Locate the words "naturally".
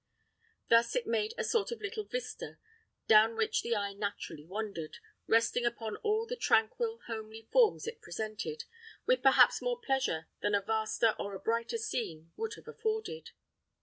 3.93-4.43